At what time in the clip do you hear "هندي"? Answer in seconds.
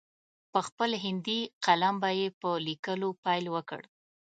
1.03-1.39